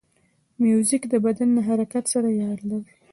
موزیک 0.61 1.03
د 1.09 1.13
بدن 1.25 1.49
له 1.57 1.61
حرکت 1.67 2.03
سره 2.13 2.29
یار 2.41 2.59
دی. 2.69 2.79